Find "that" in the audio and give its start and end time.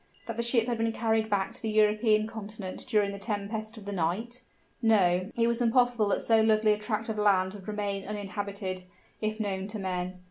0.25-0.35, 6.07-6.23